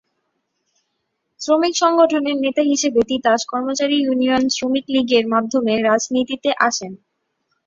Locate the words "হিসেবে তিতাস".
2.63-3.41